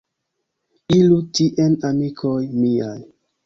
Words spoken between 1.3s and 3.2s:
tien amikoj miaj.